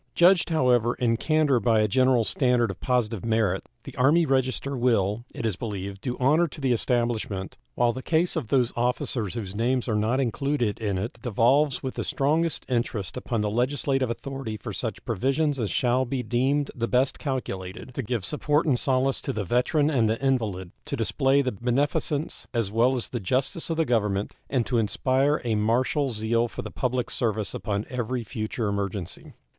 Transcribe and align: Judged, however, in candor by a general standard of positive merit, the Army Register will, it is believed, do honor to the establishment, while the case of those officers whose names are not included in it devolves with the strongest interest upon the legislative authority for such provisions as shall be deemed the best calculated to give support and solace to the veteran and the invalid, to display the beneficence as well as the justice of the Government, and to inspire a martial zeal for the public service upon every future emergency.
Judged, 0.15 0.49
however, 0.49 0.95
in 0.95 1.15
candor 1.15 1.59
by 1.59 1.81
a 1.81 1.87
general 1.87 2.23
standard 2.23 2.71
of 2.71 2.79
positive 2.79 3.23
merit, 3.23 3.69
the 3.83 3.95
Army 3.97 4.25
Register 4.25 4.75
will, 4.75 5.25
it 5.31 5.45
is 5.45 5.55
believed, 5.55 6.01
do 6.01 6.17
honor 6.19 6.47
to 6.47 6.59
the 6.59 6.71
establishment, 6.71 7.55
while 7.75 7.93
the 7.93 8.01
case 8.01 8.35
of 8.35 8.47
those 8.47 8.73
officers 8.75 9.35
whose 9.35 9.53
names 9.55 9.87
are 9.87 9.93
not 9.93 10.19
included 10.19 10.79
in 10.79 10.97
it 10.97 11.19
devolves 11.21 11.83
with 11.83 11.93
the 11.93 12.03
strongest 12.03 12.65
interest 12.67 13.15
upon 13.15 13.41
the 13.41 13.49
legislative 13.51 14.09
authority 14.09 14.57
for 14.57 14.73
such 14.73 15.05
provisions 15.05 15.59
as 15.59 15.69
shall 15.69 16.03
be 16.03 16.23
deemed 16.23 16.71
the 16.73 16.87
best 16.87 17.19
calculated 17.19 17.93
to 17.93 18.01
give 18.01 18.25
support 18.25 18.65
and 18.65 18.79
solace 18.79 19.21
to 19.21 19.31
the 19.31 19.43
veteran 19.45 19.91
and 19.91 20.09
the 20.09 20.19
invalid, 20.19 20.71
to 20.83 20.95
display 20.97 21.43
the 21.43 21.51
beneficence 21.51 22.47
as 22.55 22.71
well 22.71 22.95
as 22.95 23.09
the 23.09 23.19
justice 23.19 23.69
of 23.69 23.77
the 23.77 23.85
Government, 23.85 24.35
and 24.49 24.65
to 24.65 24.79
inspire 24.79 25.43
a 25.45 25.53
martial 25.53 26.09
zeal 26.09 26.47
for 26.47 26.63
the 26.63 26.71
public 26.71 27.11
service 27.11 27.53
upon 27.53 27.85
every 27.87 28.23
future 28.23 28.67
emergency. 28.67 29.33